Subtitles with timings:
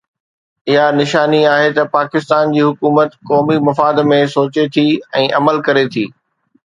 [0.71, 4.87] اها نشاني آهي ته پاڪستان جي حڪومت قومي مفاد ۾ سوچي ٿي
[5.25, 6.05] ۽ عمل ڪري ٿي.